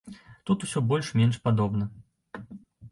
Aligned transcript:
Тут 0.49 0.65
усё 0.67 0.83
больш-менш 0.93 1.39
падобна. 1.47 1.91